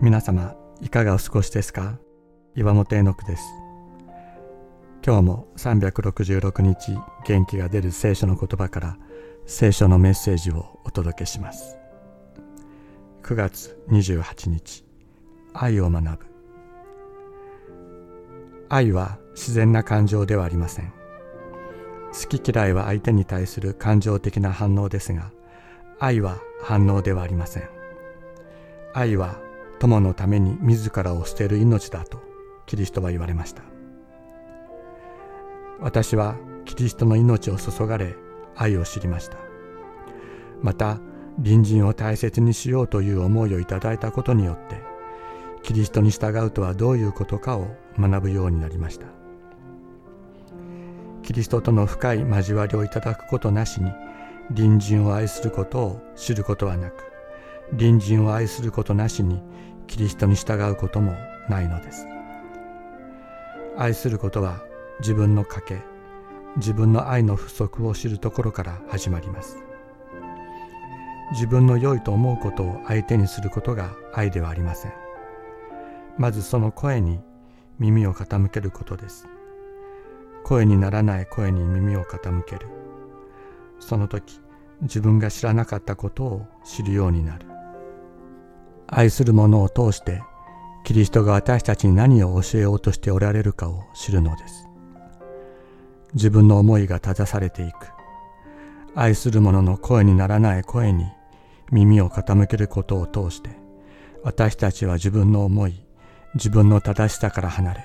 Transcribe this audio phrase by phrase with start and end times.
[0.00, 1.98] 皆様いかがお過ごしですか？
[2.54, 3.42] 岩本絵の句です。
[5.06, 8.98] 今日も366日元気が出る聖書の言葉から
[9.46, 11.78] 聖書のメッセージをお届けします。
[13.22, 14.84] 9月28日
[15.54, 16.26] 愛を学ぶ。
[18.68, 20.92] 愛は自然な感情ではありません。
[22.12, 25.30] 好き嫌いは相手に対する感情的な反応ですが
[25.98, 27.68] 愛は反応ではありません。
[28.92, 29.36] 愛は
[29.78, 32.20] 友のために自らを捨てる命だと
[32.66, 33.62] キリストは言われました。
[35.80, 38.16] 私はキリストの命を注がれ
[38.56, 39.36] 愛を知りました。
[40.62, 41.00] また
[41.36, 44.80] 隣人を大切にしようという思いをいただいたことによって
[45.62, 47.68] キリストに従うとはどういうことかを
[47.98, 49.06] 学ぶようになりました。
[51.22, 53.90] キリストとの深い交わりをいただくことなしに
[54.54, 57.02] 隣人を愛することを知ることはなく
[57.70, 59.40] 隣人を愛することなしに
[59.86, 61.14] キリストに従うことも
[61.48, 62.06] ないのです。
[63.76, 64.62] 愛することは
[65.00, 65.82] 自分の賭け
[66.56, 69.58] 自分の愛の不足を知るところから始まります。
[71.32, 74.92] 自分の良いと思うことを相手にすることが愛ではありません。
[76.16, 77.18] まずその声に
[77.80, 79.26] 耳を傾けることです。
[80.44, 82.68] 声にならない声に耳を傾ける。
[83.80, 84.40] その時
[84.82, 87.46] 自分が知らなかったことを知るようになる。
[88.86, 90.22] 愛する者を通して
[90.84, 94.68] キリストが私たちに何を教えようとしておられるかを知るのです。
[96.14, 97.94] 自分の思いが正されていく。
[98.94, 101.06] 愛する者の声にならない声に
[101.72, 103.50] 耳を傾けることを通して
[104.22, 105.84] 私たちは自分の思い
[106.34, 107.84] 自分の正しさから離れ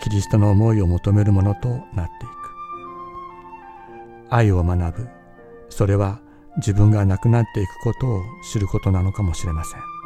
[0.00, 2.40] キリストの思いを求めるものとなっていく。
[4.30, 5.08] 愛を学ぶ。
[5.68, 6.20] それは
[6.56, 9.99] 自分がなくなっていくことを知ることなのかもしれません。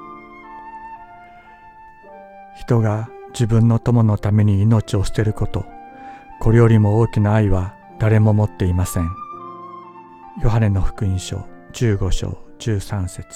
[2.57, 5.65] 人が自分の友のために命を捨てること、
[6.41, 9.09] これよりも大きな愛は誰も持っていません。
[10.43, 13.29] ヨハネの福音書15章13節